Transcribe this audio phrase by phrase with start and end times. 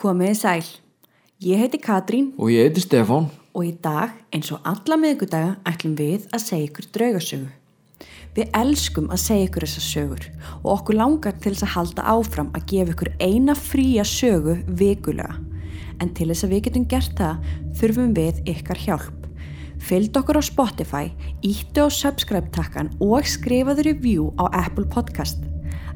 [0.00, 0.64] Komiði sæl.
[1.44, 3.28] Ég heiti Katrín Og ég heiti Stefán.
[3.52, 7.48] og í dag, eins og alla miðgudaga, ætlum við að segja ykkur draugasögu.
[8.36, 10.26] Við elskum að segja ykkur þessar sögur
[10.62, 15.34] og okkur langar til þess að halda áfram að gefa ykkur eina fría sögu vikulega.
[16.00, 17.42] En til þess að við getum gert það,
[17.74, 19.26] þurfum við ykkar hjálp.
[19.80, 21.06] Fylgd okkur á Spotify,
[21.42, 25.49] íttu á subscribe-takkan og skrifaðu review á Apple Podcast.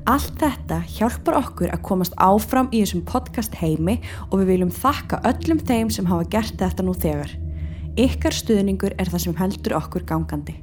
[0.05, 3.95] Allt þetta hjálpar okkur að komast áfram í þessum podcast heimi
[4.27, 7.33] og við viljum þakka öllum þeim sem hafa gert þetta nú þegar.
[7.97, 10.59] Ykkar stuðningur er það sem heldur okkur gangandi.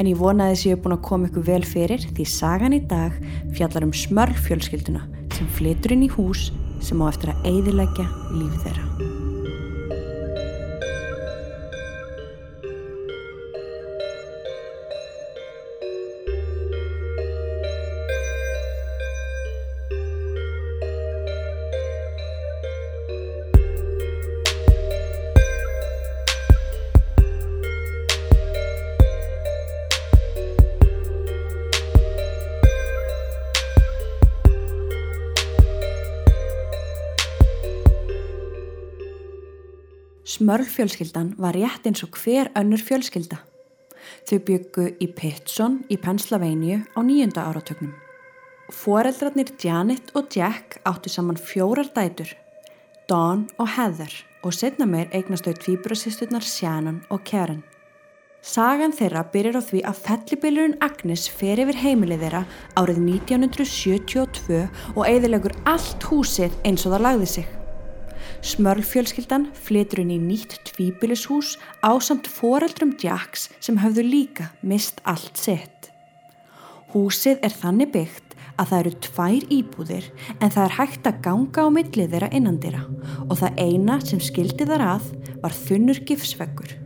[0.00, 2.78] En ég vonaði þess að ég hef búin að koma ykkur vel fyrir því sagan
[2.78, 3.20] í dag
[3.58, 5.04] fjallar um smörfjölskylduna
[5.36, 6.48] sem flytur inn í hús
[6.80, 9.37] sem á eftir að eiðilegja lífi þeirra.
[40.28, 43.38] Smörfjölskyldan var rétt eins og hver önnur fjölskylda.
[44.28, 47.94] Þau byggu í Pittsson í Pennsylvania á nýjunda áratögnum.
[48.68, 52.34] Foreldrarnir Janet og Jack áttu saman fjórar dætur,
[53.08, 54.12] Dawn og Heather
[54.44, 57.62] og setna meir eignast þau tvíbrasisturnar Shannon og Karen.
[58.44, 62.44] Sagan þeirra byrjar á því að fellibilurinn Agnes fer yfir heimilið þeirra
[62.76, 64.60] árið 1972
[64.92, 67.57] og eigðilegur allt húsið eins og það lagði sig.
[68.38, 75.34] Smörlfjölskyldan flytur inn í nýtt tvíbylishús á samt foreldrum Jacks sem höfðu líka mist allt
[75.40, 75.90] sitt.
[76.94, 80.06] Húsið er þannig byggt að það eru tvær íbúðir
[80.38, 82.84] en það er hægt að ganga á millið þeirra innandira
[83.26, 85.10] og það eina sem skildi þar að
[85.42, 86.78] var þunnur gifsveggur.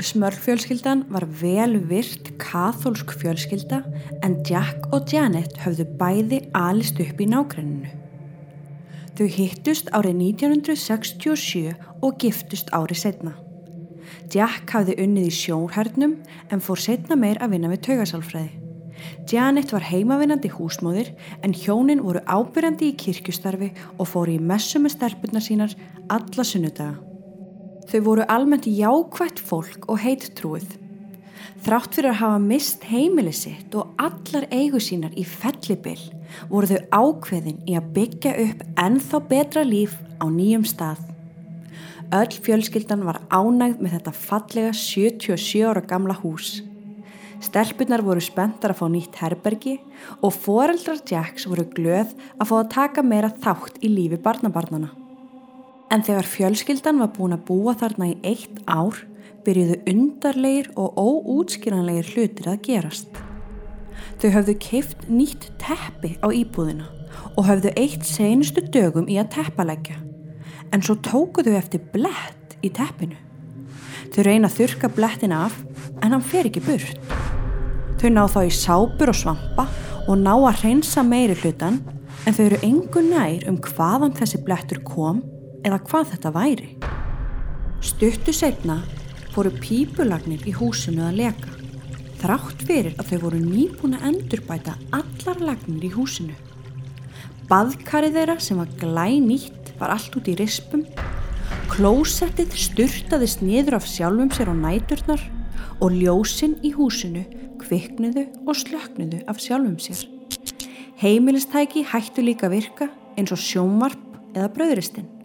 [0.00, 3.84] Smörlfjölskyldan var vel virt kathólsk fjölskylda
[4.24, 7.99] en Jack og Janet höfðu bæði alist upp í nágrenninu.
[9.20, 13.34] Þau hittust árið 1967 og giftust árið setna.
[14.32, 16.14] Jack hafði unnið í sjónhernum
[16.48, 18.54] en fór setna meir að vinna við taugasálfræði.
[19.28, 21.12] Janet var heimavinnandi húsmóðir
[21.44, 25.76] en hjónin voru ábyrjandi í kirkjustarfi og fóru í messu með stelpunnar sínar
[26.08, 26.96] alla sunnudaga.
[27.92, 30.78] Þau voru almennt jákvætt fólk og heitt trúið.
[31.64, 36.00] Þrátt fyrir að hafa mist heimili sitt og allar eigu sínar í fellibill
[36.48, 41.02] voru þau ákveðin í að byggja upp ennþá betra líf á nýjum stað.
[42.10, 46.58] Öll fjölskyldan var ánægð með þetta fallega 77 ára gamla hús.
[47.40, 49.76] Stelpunar voru spenntar að fá nýtt herbergi
[50.20, 54.90] og foreldrar Jacks voru glöð að fá að taka meira þátt í lífi barnabarnana.
[55.90, 59.00] En þegar fjölskyldan var búin að búa þarna í eitt ár
[59.46, 63.20] byrjuðu undarleir og óútskýranleir hlutir að gerast.
[64.20, 66.88] Þau höfðu keift nýtt teppi á íbúðina
[67.36, 69.96] og höfðu eitt seinustu dögum í að teppalegja.
[70.70, 73.16] En svo tókuðu eftir blett í teppinu.
[74.10, 75.56] Þau reyna að þurka blettin af
[76.02, 77.00] en hann fer ekki burt.
[78.00, 79.66] Þau ná þá í sápur og svampa
[80.06, 81.80] og ná að reynsa meiri hlutan
[82.26, 85.22] en þau eru engu nær um hvaðan þessi blettur kom
[85.64, 86.70] eða hvað þetta væri.
[87.80, 88.80] Stuttu segna
[89.34, 91.56] fóru pípulagnir í húsinu að leka.
[92.20, 96.34] Þrátt fyrir að þau voru nýbúin að endurbæta allar lagnir í húsinu.
[97.50, 100.84] Baðkarið þeirra sem var glænýtt var allt út í rispum.
[101.70, 105.22] Klósettið styrtaðist niður af sjálfum sér á næturnar
[105.80, 107.24] og ljósinn í húsinu
[107.62, 110.04] kviknuðu og slöknuðu af sjálfum sér.
[111.00, 115.19] Heimilistæki hættu líka virka eins og sjónvarp eða bröðristinn.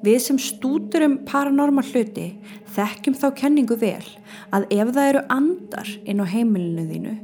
[0.00, 2.30] Við sem stútur um paranormal hluti
[2.74, 4.06] þekkjum þá kenningu vel
[4.54, 7.16] að ef það eru andar inn á heimilinu þínu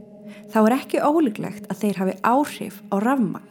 [0.53, 3.48] þá er ekki ólíklegt að þeir hafi áhrif á rafmagn.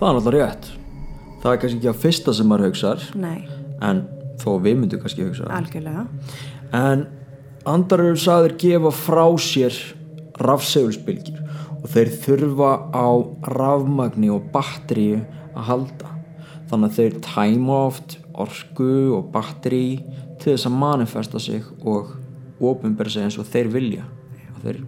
[0.00, 0.68] Það er náttúrulega rétt.
[1.40, 3.40] Það er kannski ekki að fyrsta sem maður hugsar, Nei,
[3.80, 4.02] en
[4.40, 5.48] þó við myndum kannski hugsa.
[5.56, 6.04] algjörlega.
[6.76, 7.06] En
[7.68, 9.76] andar eru sagðir gefa frá sér
[10.40, 11.40] rafsegulsbylgjur
[11.80, 13.08] og þeir þurfa á
[13.56, 15.22] rafmagni og batteríu
[15.56, 16.09] að halda.
[16.70, 19.98] Þannig að þeir tæma oft orku og batteri
[20.38, 22.12] til þess að manifesta sig og
[22.62, 24.04] ofinbera sig eins og þeir vilja
[24.54, 24.78] og þeir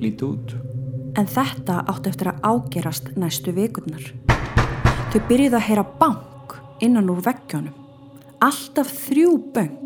[0.00, 0.54] líti út.
[1.16, 4.06] En þetta átti eftir að ágerast næstu vikurnar.
[5.12, 7.76] Þau byrjuði að heyra bank innan úr veggjónum.
[8.44, 9.76] Alltaf þrjú böng.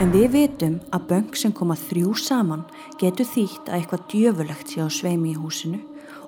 [0.00, 2.66] En við vitum að böng sem koma þrjú saman
[3.00, 5.80] getur þýtt að eitthvað djöfulegt sé á sveimi í húsinu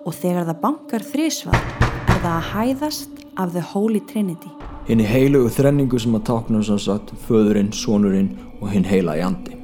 [0.04, 4.50] og þegar það bankar þrísvar er það að hæðast af The Holy Trinity.
[4.88, 9.22] Hinn í heilugu þrenningu sem að tákna sem sagt föðurinn, sonurinn og hinn heila í
[9.24, 9.56] andi.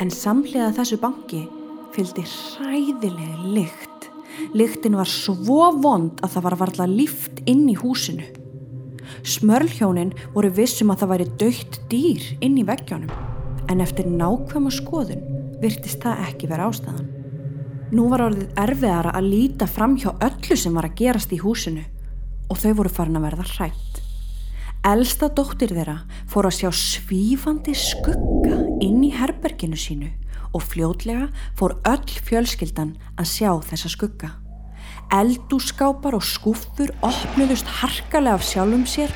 [0.00, 1.44] En samlega þessu banki
[1.94, 4.10] fylgdi hræðilega lykt.
[4.56, 8.26] Lyktin var svo vond að það var varla líft inn í húsinu.
[9.26, 13.12] Smörlhjónin voru vissum að það væri dögt dýr inn í veggjónum
[13.70, 15.22] en eftir nákvæma skoðun
[15.62, 17.08] virtist það ekki vera ástæðan.
[17.94, 21.84] Nú var orðið erfiðara að líta fram hjá öllu sem var að gerast í húsinu
[22.50, 24.02] og þau voru farin að verða hrætt.
[24.86, 25.96] Elsta dóttir þeirra
[26.30, 30.12] fór að sjá svífandi skugga inn í herberginu sínu
[30.54, 34.30] og fljótlega fór öll fjölskyldan að sjá þessa skugga.
[35.14, 39.12] Eldúskápar og skúfur opnuðust harkalega af sjálfum sér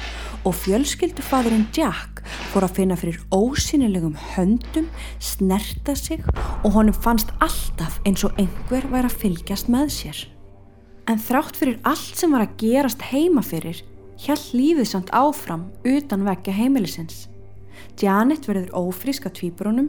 [0.46, 4.88] og fjölskyldufadurinn Jack fór að finna fyrir ósynilegum höndum,
[5.22, 6.24] snerta sig
[6.64, 10.22] og honum fannst alltaf eins og einhver væri að fylgjast með sér.
[11.10, 13.80] En þrátt fyrir allt sem var að gerast heima fyrir,
[14.20, 17.24] hjælt lífið samt áfram utan vekja heimilisins.
[17.98, 19.88] Janet verður ófrísk á tvíbrónum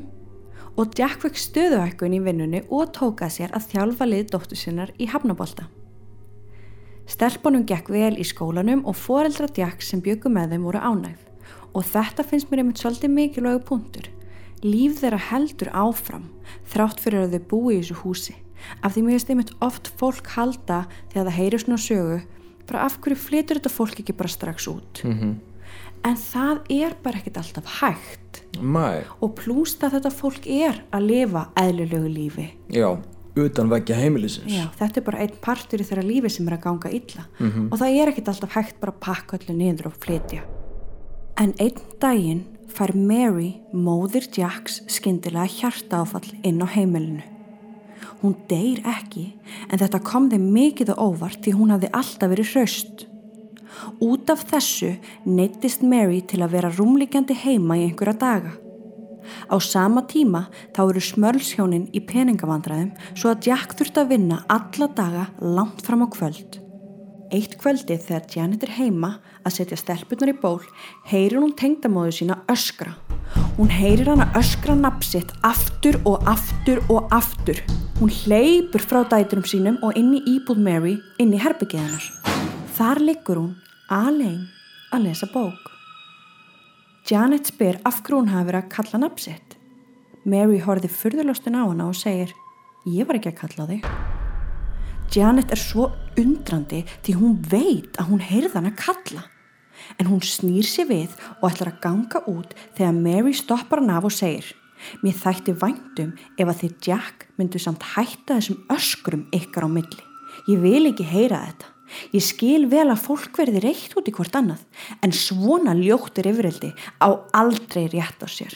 [0.82, 5.12] og Jack vekk stöðuækkun í vinnunni og tókað sér að þjálfa lið dóttu sinnar í
[5.14, 5.68] hafnabólta.
[7.06, 11.28] Stelpunum gekk vel í skólanum og foreldra Jack sem bjöku með þeim voru ánægð
[11.78, 14.10] og þetta finnst mér einmitt svolítið mikilvægu punktur.
[14.66, 16.32] Líf þeirra heldur áfram
[16.72, 18.42] þrátt fyrir að þau búi í þessu húsi
[18.84, 22.20] af því mér finnst einmitt oft fólk halda þegar það heyrir svona sögu
[22.68, 25.34] bara af hverju flytur þetta fólk ekki bara strax út Mm -hmm.
[26.04, 31.02] en það er bara ekkit alltaf hægt Mæ, og plúst að þetta fólk er að
[31.02, 32.98] lifa eðlulegu lífi já,
[33.36, 34.52] utan vekja heimilisins.
[34.54, 37.24] Já, þetta er bara einn partur í þeirra lífi sem er að ganga illa
[37.72, 40.42] og það er ekkit alltaf hægt bara að pakka öllu niður og flytja.
[41.38, 47.24] En einn daginn fær Mary, móðir Jacks, skyndilega hjartaáfall inn á heimilinu.
[48.22, 49.28] Hún deyr ekki
[49.70, 53.06] en þetta kom þeim mikið og óvart því hún hafði alltaf verið hraust.
[54.04, 54.96] Út af þessu
[55.26, 58.52] neittist Mary til að vera rúmlíkjandi heima í einhverja daga.
[59.48, 64.90] Á sama tíma þá eru smörlshjónin í peningavandræðum svo að Jack þurfti að vinna alla
[64.98, 66.60] daga langt fram á kvöld.
[67.32, 69.12] Eitt kvöldið þegar Janet er heima
[69.46, 70.60] að setja stelpunar í ból
[71.08, 72.98] heyrir hún tengdamóðu sína öskra.
[73.58, 77.60] Hún heyrir hana öskra napsitt aftur og aftur og aftur.
[78.00, 82.08] Hún hleypur frá dæturum sínum og inn í íbúð Mary inn í herbyggiðanar.
[82.78, 83.52] Þar liggur hún
[83.92, 84.48] alein
[84.92, 85.72] að lesa bók.
[87.10, 89.58] Janet spyr af hverju hún hafi verið að kalla napsitt.
[90.24, 92.34] Mary horfið fyrðulostin á hana og segir
[92.86, 93.88] ég var ekki að kalla þig.
[95.12, 95.90] Janet er svo
[96.20, 99.24] undrandi því hún veit að hún heyrði hann að kalla.
[100.00, 104.08] En hún snýr sér við og ætlar að ganga út þegar Mary stoppar hann af
[104.10, 104.54] og segir
[105.02, 110.04] Mér þætti væntum ef að þið Jack myndu samt hætta þessum öskrum ykkar á milli.
[110.50, 111.70] Ég vil ekki heyra þetta.
[112.16, 114.64] Ég skil vel að fólk verði reitt út í hvort annað
[115.04, 116.72] en svona ljóttir yfirildi
[117.04, 118.56] á aldrei rétt á sér.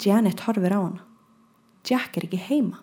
[0.00, 1.02] Janet horfir á hana.
[1.84, 2.80] Jack er ekki heima.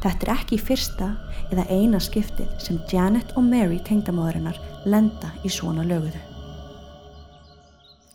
[0.00, 1.10] Þetta er ekki fyrsta
[1.50, 4.56] eða eina skiptið sem Janet og Mary tengdamóðurinnar
[4.88, 6.20] lenda í svona löguðu.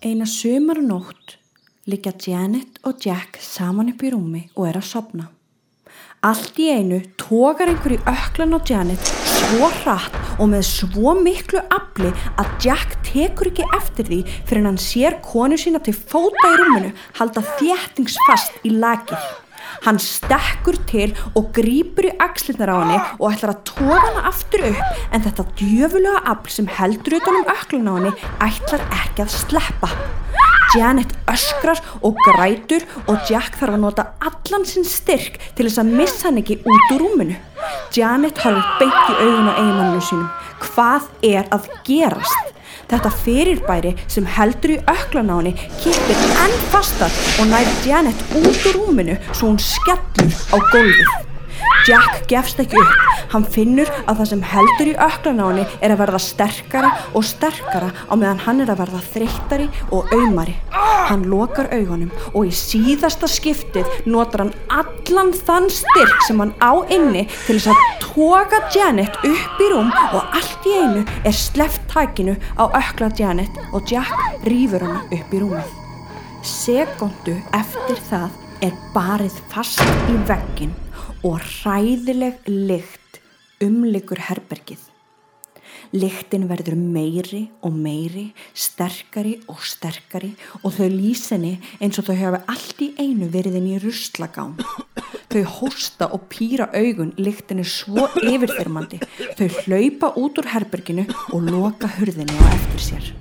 [0.05, 1.37] Eina sumarnótt
[1.89, 5.29] liggja Janet og Jack saman upp í rúmi og er að sopna.
[6.25, 11.61] Allt í einu tókar einhver í öklan á Janet svo hratt og með svo miklu
[11.69, 12.09] afli
[12.41, 16.93] að Jack tekur ekki eftir því fyrir hann sér konu sína til fóta í rúminu
[17.19, 19.44] halda þéttingsfast í lagið.
[19.85, 24.67] Hann stekkur til og grýpur í axlirnar á henni og ætlar að tóka hana aftur
[24.71, 28.13] upp en þetta djöfulega afl sem heldur utanum öklun á henni
[28.49, 29.91] ætlar ekki að sleppa.
[30.75, 35.93] Janet öskrar og grætur og Jack þarf að nota allan sinn styrk til þess að
[36.01, 37.37] missa hann ekki út úr rúminu.
[37.95, 40.27] Janet horfir beint í augun á eiginmanninu sínum.
[40.63, 42.51] Hvað er að gerast?
[42.89, 48.67] Þetta fyrirbæri sem heldur í öklan á henni kipir enn fastar og nær Janet út
[48.69, 51.34] úr rúminu svo hún skellur á gólfið.
[51.85, 52.93] Jack gefst ekki upp.
[53.29, 57.25] Hann finnur að það sem heldur í öklan á henni er að verða sterkara og
[57.27, 60.55] sterkara á meðan hann er að verða þreyttari og auðmari.
[61.05, 66.73] Hann lokar augunum og í síðasta skiptið notar hann allan þann styrk sem hann á
[66.89, 71.85] inni til þess að toga Janet upp í rúm og allt í einu er sleft
[71.91, 74.15] tækinu á ökla Janet og Jack
[74.47, 75.69] rýfur hann upp í rúmið.
[76.45, 80.73] Sekundu eftir það er barið fast í veggin
[81.23, 83.21] og hræðileg lykt
[83.63, 84.81] umlikur herbergið.
[85.95, 88.25] Lyktin verður meiri og meiri,
[88.57, 90.31] sterkari og sterkari
[90.63, 94.57] og þau lýsinni eins og þau hafa allt í einu verið inn í ruslagám.
[95.31, 99.01] Þau hósta og pýra augun líktinni svo yfirþyrmandi.
[99.37, 103.11] Þau hlaupa út úr herberginu og loka hurðinni á eftir sér.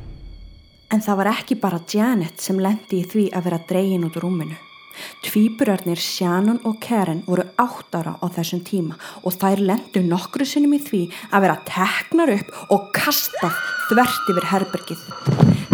[0.93, 4.29] En það var ekki bara Janet sem lendi í því að vera dregin út úr
[4.29, 4.59] rúminu.
[5.25, 10.77] Tvíburarnir Shannon og Karen voru átt ára á þessum tíma og þær lendu nokkru sinnum
[10.77, 13.59] í því að vera teknar upp og kastað
[13.89, 15.05] þvert yfir herbergið.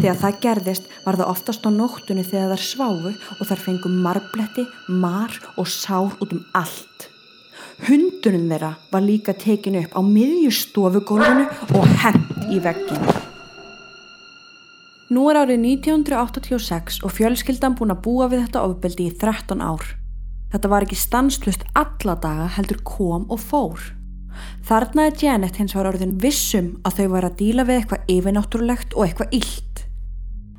[0.00, 4.66] Þegar það gerðist var það oftast á nóttunni þegar þær sváfu og þær fengu marbletti,
[4.88, 7.10] mar og sár út um allt.
[7.88, 13.29] Hundunum þeirra var líka tekinu upp á miðjustofugólfinu og hend í vegginu.
[15.10, 19.82] Nú er árið 1986 og fjölskyldan búin að búa við þetta ofbeldi í 13 ár.
[20.52, 23.88] Þetta var ekki stanslust alla daga heldur kom og fór.
[24.68, 28.94] Þarna er Janet hins var orðin vissum að þau var að díla við eitthvað yfirnáttúrulegt
[28.94, 29.82] og eitthvað illt.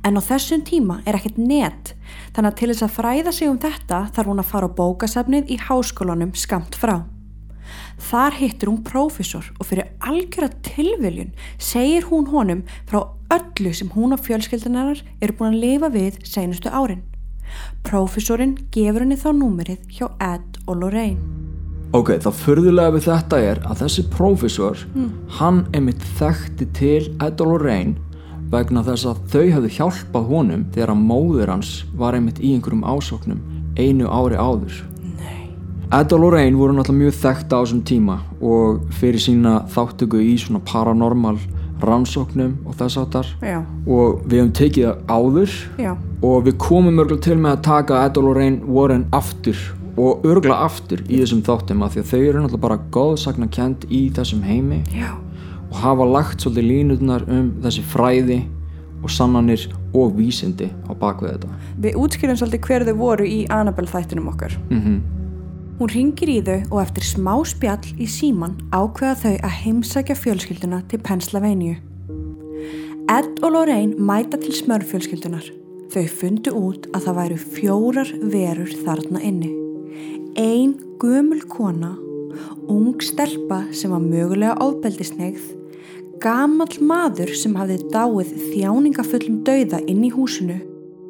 [0.04, 1.94] En á þessum tíma er ekkert net,
[2.36, 5.48] þannig að til þess að fræða sig um þetta þarf hún að fara á bókasafnið
[5.48, 6.98] í háskólanum skamt frá.
[8.02, 13.00] Þar hittir hún prófessor og fyrir algjörða tilviljun segir hún honum frá
[13.32, 17.02] öllu sem hún og fjölskyldunarar eru búin að lifa við senustu árin.
[17.86, 21.20] Prófessorinn gefur henni þá númerið hjá Ed og Lorraine.
[21.92, 25.10] Ok, þá förðulega við þetta er að þessi prófessor, mm.
[25.38, 27.98] hann emitt þekkti til Ed og Lorraine
[28.52, 32.84] vegna þess að þau hefðu hjálpað honum þegar að móður hans var einmitt í einhverjum
[32.84, 33.42] ásóknum
[33.76, 34.80] einu ári áður.
[35.20, 35.52] Nei.
[35.92, 40.34] Ed og Lorraine voru náttúrulega mjög þekkt á þessum tíma og fyrir sína þáttöku í
[40.40, 41.38] svona paranormal
[41.88, 43.28] rannsóknum og þess áttar
[43.86, 45.92] og við hefum tekið það áður Já.
[46.22, 49.58] og við komum örgulega til með að taka Ed og Lorraine Warren aftur
[49.96, 53.84] og örgulega aftur í þessum þáttum af því að þau eru náttúrulega bara góðsakna kent
[53.90, 55.12] í þessum heimi Já
[55.72, 58.42] og hafa lagt svolítið línutnar um þessi fræði
[59.02, 59.64] og sannanir
[59.96, 61.56] og vísindi á bakvið þetta.
[61.82, 64.58] Við útskýrum svolítið hver þau voru í Annabelle þættinum okkar.
[64.68, 65.21] Mm -hmm.
[65.82, 70.78] Hún ringir í þau og eftir smá spjall í síman ákveða þau að heimsækja fjölskylduna
[70.86, 71.80] til Pennsylvania.
[73.10, 75.48] Ed og Lorraine mæta til smörfjölskyldunar.
[75.90, 79.50] Þau fundu út að það væru fjórar verur þarna inni.
[80.38, 81.96] Einn gömul kona,
[82.70, 85.50] ung stelpa sem var mögulega ábeldisnegð
[86.22, 90.62] gamall maður sem hafði dáið þjáningafullum dauða inn í húsinu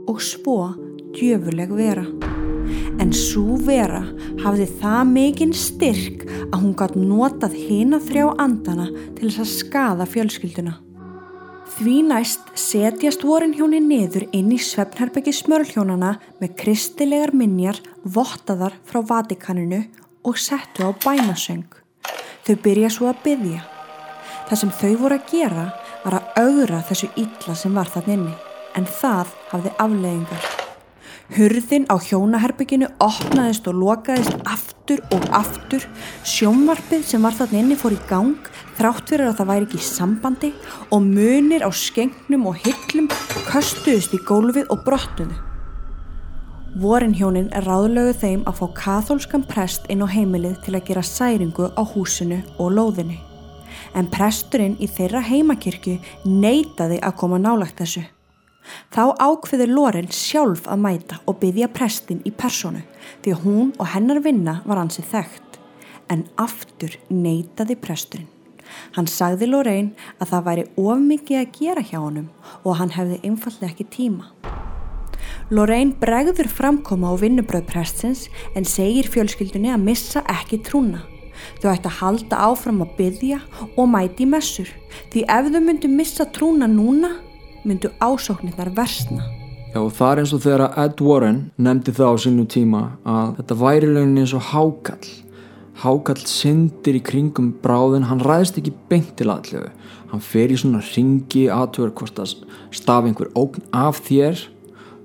[0.08, 0.62] og svo
[1.12, 2.08] djöfuleg vera.
[3.12, 3.98] En svo vera
[4.40, 8.86] hafði það mikinn styrk að hún gætt notað hina þrjá andana
[9.18, 10.72] til þess að skada fjölskylduna.
[11.74, 17.82] Því næst setjast vorin hjóni niður inn í svefnherbyggi smörlhjónana með kristilegar minjar
[18.16, 19.82] vottaðar frá Vatikaninu
[20.24, 21.68] og settu á bænasöng.
[22.48, 23.60] Þau byrja svo að byggja.
[24.48, 25.68] Það sem þau voru að gera
[26.06, 28.34] var að augra þessu illa sem var þann inni,
[28.72, 30.61] en það hafði afleggingar.
[31.32, 35.86] Hurðin á hjónaherbygginu opnaðist og lokaðist aftur og aftur,
[36.28, 39.86] sjónvarpið sem var þann inni fór í gang, þrátt fyrir að það væri ekki í
[39.86, 40.52] sambandi
[40.90, 43.08] og munir á skengnum og hyllum
[43.48, 45.40] köstuðist í gólfið og brotnuðu.
[46.82, 51.68] Vorinhjónin er ráðlögu þeim að fá katholskan prest inn á heimilið til að gera særingu
[51.76, 53.18] á húsinu og lóðinu
[53.98, 58.04] en presturinn í þeirra heimakirkju neytaði að koma nálagt þessu.
[58.94, 62.82] Þá ákveður Loren sjálf að mæta og byggja prestin í personu
[63.24, 65.58] því að hún og hennar vinna var ansið þekkt,
[66.12, 68.28] en aftur neytaði presturinn.
[68.96, 72.28] Hann sagði Loren að það væri of mikið að gera hjá honum
[72.62, 74.30] og hann hefði einfallega ekki tíma.
[75.52, 81.02] Loren bregður framkoma á vinnubröð prestins en segir fjölskyldunni að missa ekki trúna.
[81.60, 83.40] Þau ætti að halda áfram að byggja
[83.76, 84.70] og mæti í messur
[85.12, 87.16] því ef þau myndu missa trúna núna
[87.64, 89.24] myndu ásóknirnar versna.
[89.72, 93.34] Já og það er eins og þegar Ed Warren nefndi það á sínu tíma að
[93.40, 95.10] þetta væri lögnin eins og hákall.
[95.82, 99.64] Hákall syndir í kringum bráðin, hann ræðist ekki beint til allu.
[100.12, 102.34] Hann fer í svona ringi aðtöður hvort að
[102.74, 104.42] stafi einhver ógn af þér,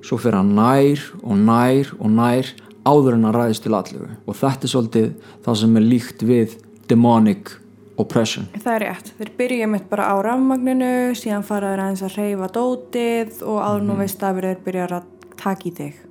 [0.03, 2.51] svo fer hann nær og nær og nær
[2.87, 5.07] áður en að ræðist til allu og þetta er svolítið
[5.45, 6.53] það sem er líkt við
[6.87, 7.51] demonic
[8.01, 8.47] oppression.
[8.55, 13.41] Það er rétt, þeir byrja mitt bara á rafmagninu, síðan faraður aðeins að reyfa dótið
[13.43, 14.01] og áður nú mm.
[14.03, 16.03] veist að þeir byrja að taka í þig.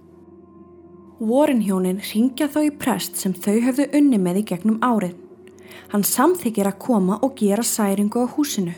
[1.16, 5.14] Warrenhjónin ringja þá í prest sem þau höfðu unni með í gegnum árið.
[5.92, 8.74] Hann samþykir að koma og gera særingu á húsinu.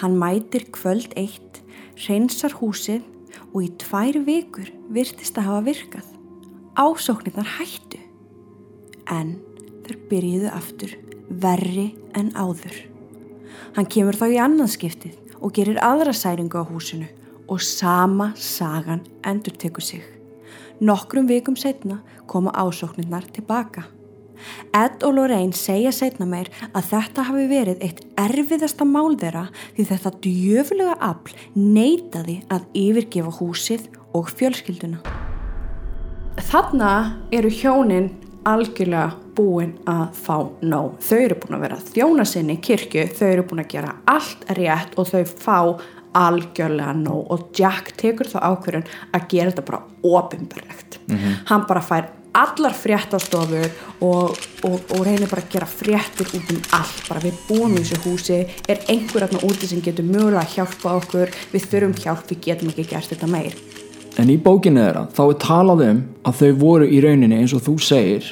[0.00, 1.60] Hann mætir kvöld eitt,
[2.08, 3.04] reynsar húsið
[3.52, 6.16] og í tvær vikur virtist að hafa virkað
[6.80, 7.98] ásóknirnar hættu
[9.10, 9.36] en
[9.90, 10.92] þær byrjuðu aftur
[11.42, 12.74] verri en áður.
[13.74, 17.08] Hann kemur þá í annanskiptið og gerir aðra særingu á húsinu
[17.50, 20.02] og sama sagan endur tekur sig.
[20.80, 23.88] Nokkrum vikum setna koma ásóknirnar tilbaka.
[24.72, 29.86] Ed og Lorraine segja setna meir að þetta hafi verið eitt erfiðasta mál þeirra því
[29.90, 35.02] þetta djöfulega afl neytaði að yfirgefa húsið og fjölskylduna.
[36.40, 36.92] Þarna
[37.36, 38.14] eru hjónin
[38.48, 41.00] algjörlega búin að fá nóg.
[41.04, 44.46] Þau eru búin að vera þjóna sinni í kirkju, þau eru búin að gera allt
[44.58, 45.58] rétt og þau fá
[46.20, 50.98] algjörlega nóg og Jack tekur þá ákverðin að gera þetta bara ofinberlegt.
[51.06, 51.36] Mm -hmm.
[51.50, 53.70] Hann bara fær allar fréttastofur
[54.00, 57.82] og, og, og reynir bara að gera fréttur út um allt, bara við búum í
[57.82, 62.30] þessu húsi er einhver aðna úti sem getur mögulega að hjálpa okkur, við þurfum hjálp
[62.30, 63.58] við getum ekki gert þetta meir
[64.18, 67.62] En í bókinu þeirra þá er talað um að þau voru í rauninni eins og
[67.66, 68.30] þú segir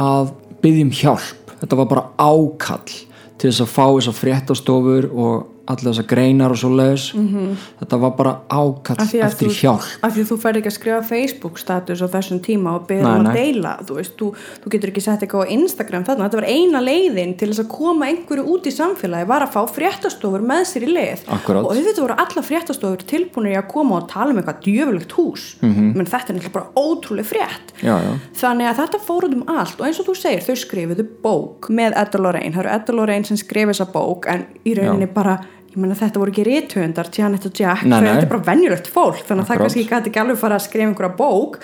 [0.00, 0.32] að
[0.64, 1.54] byggjum hjálp.
[1.60, 2.94] Þetta var bara ákall
[3.38, 7.56] til þess að fá þessar fréttastofur og allir þessar greinar og svo leiðis mm -hmm.
[7.80, 9.84] þetta var bara ákall eftir þú, hjálp.
[10.02, 13.26] af því þú fær ekki að skrifa Facebook status á þessum tíma og beða um
[13.26, 16.48] að deila þú veist, þú, þú getur ekki sett eitthvað á Instagram þarna, þetta var
[16.48, 20.64] eina leiðin til þess að koma einhverju út í samfélagi, var að fá fréttastofur með
[20.68, 21.24] sér í leið.
[21.28, 21.64] Akkurat.
[21.64, 25.56] og auðvitað voru alla fréttastofur tilbúinir að koma og tala um eitthvað djöfulegt hús.
[25.62, 25.94] Mm -hmm.
[25.96, 27.66] menn þetta er náttúrulega bara ótrúlega frétt.
[27.80, 28.12] Já, já.
[28.34, 31.70] þannig að þetta fór út um allt og eins og þú segir, þau skrifuðu bók
[31.70, 33.64] með Edda Lorraine, það eru Edda Lorraine sem skrif
[35.74, 39.44] ég menna þetta voru ekki réttöndar Janet og Jack, þau er bara vennjulegt fólk þannig
[39.44, 41.56] að það kannski gæti ekki alveg fara að skrifa einhverja bók,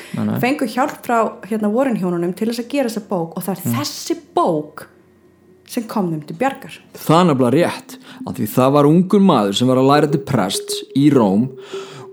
[0.43, 3.63] fengu hjálp frá hérna Warren hjónunum til þess að gera þessa bók og það er
[3.63, 3.77] mm.
[3.79, 4.89] þessi bók
[5.71, 6.81] sem kom þeim til bjargar.
[6.99, 7.95] Það er nefnilega rétt,
[8.27, 11.47] af því það var ungur maður sem var að læra til prest í Róm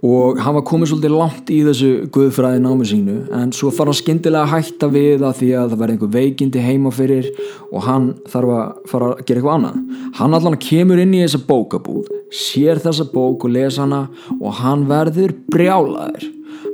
[0.05, 3.99] og hann var komið svolítið langt í þessu guðfræði námi sínu en svo þarf hann
[4.01, 7.29] skindilega að hætta við að því að það verði einhver veikindi heima fyrir
[7.71, 9.81] og hann þarf að fara að gera eitthvað annað.
[10.19, 14.05] Hann allan kemur inn í þessa bókabúð sér þessa bók og lesa hana
[14.37, 16.27] og hann verður brjálaður.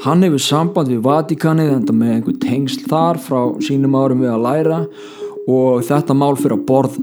[0.03, 4.48] Hann hefur samband við Vatikanið enda með einhver tengsl þar frá sínum árum við að
[4.48, 4.80] læra
[5.48, 6.98] og þetta mál fyrir að borð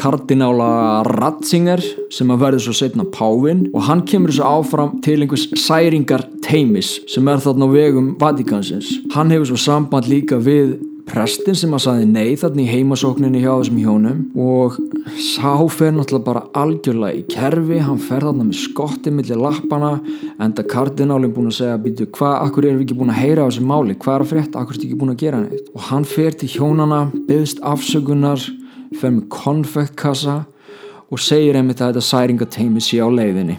[0.00, 1.82] kardinála Ratzinger
[2.12, 6.96] sem að verði svo setna Pávin og hann kemur þessu áfram til einhvers særingar teimis
[7.10, 8.90] sem er þarna á vegum Vatikansins.
[9.14, 10.76] Hann hefur svo samband líka við
[11.08, 14.78] prestin sem að saði nei þarna í heimasókninni hjá þessum hjónum og
[15.20, 19.92] sá fer náttúrulega bara algjörlega í kerfi, hann fer þarna með skotti millir lappana,
[20.42, 23.48] enda kardinálinn búin að segja, býtu, hvað, akkur erum við ekki búin að heyra á
[23.50, 25.72] þessu máli, hvað er að frétta, akkur er þetta ekki búin að gera neitt?
[25.74, 28.48] Og hann fer til hjónana, byggst afsökunar
[29.00, 30.40] fer með konfektkassa
[31.12, 33.56] og segir einmitt að þetta særingateimi sé á leiðinni.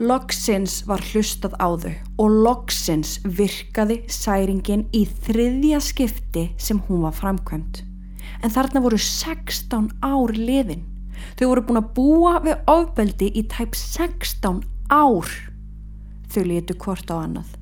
[0.00, 7.12] Loksins var hlustað á þau og loksins virkaði særingin í þriðja skipti sem hún var
[7.18, 7.82] framkvæmt.
[8.40, 10.86] En þarna voru 16 ár liðin.
[11.36, 15.28] Þau voru búin að búa við ofbeldi í tæp 16 ár.
[16.32, 17.52] Þau letu hvort á annað.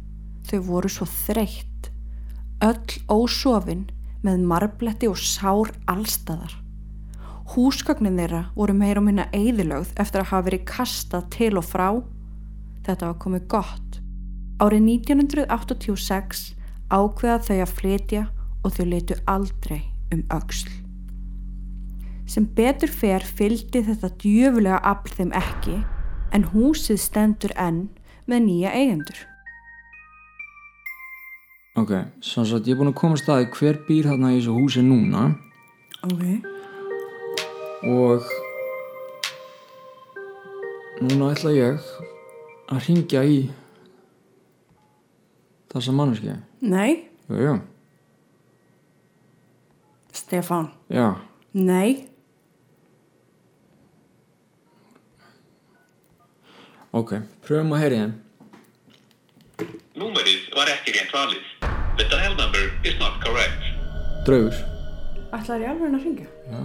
[0.47, 1.91] Þau voru svo þreytt.
[2.63, 3.89] Öll ósofinn
[4.25, 6.55] með marbletti og sár allstaðar.
[7.55, 11.89] Húsgagnin þeirra voru meir og minna eðilögð eftir að hafa verið kastað til og frá.
[12.85, 14.01] Þetta var komið gott.
[14.61, 16.43] Árið 1986
[16.93, 18.27] ákveða þau að flytja
[18.65, 19.81] og þau letu aldrei
[20.13, 20.69] um auksl.
[22.29, 25.79] Sem betur fer fylgdi þetta djöfulega afl þeim ekki
[26.37, 27.87] en húsið stendur enn
[28.29, 29.23] með nýja eigendur.
[31.79, 31.93] Ok,
[32.25, 35.29] svo að ég er búin að koma staði hver býr hérna í þessu húsi núna.
[36.09, 36.23] Ok.
[37.87, 38.27] Og
[40.99, 41.85] Núna ætla ég
[42.75, 43.39] að ringja í
[45.71, 47.07] þessa manneski Nei.
[47.31, 47.53] Jú, jú
[50.11, 51.15] Stefan Já.
[51.55, 52.09] Nei.
[56.91, 58.17] Ok, pröfum að heyri henn
[59.99, 61.58] Númerið var ekki rétt valið.
[61.99, 63.59] The dial number is not correct.
[64.27, 64.55] Draugur.
[65.35, 66.27] Ætlaður í alveg að ringja?
[66.47, 66.61] Já.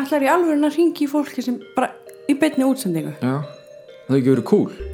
[0.00, 1.92] Ætlaður í alveg að ringja í fólki sem bara
[2.26, 3.14] í betni útsendingu?
[3.22, 3.36] Já.
[3.44, 4.93] Það hefði ekki verið cool.